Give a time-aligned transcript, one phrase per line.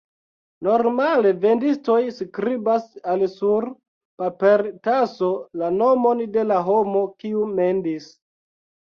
[0.67, 3.67] Normale vendistoj skribas al sur
[4.21, 5.29] papertaso
[5.63, 8.09] la nomon de la homo, kiu mendis.